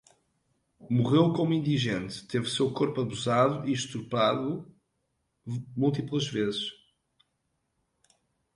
[0.89, 4.65] Morreu como indigente, teve seu corpo abusado e estuprado
[5.77, 6.71] múltiplas vezes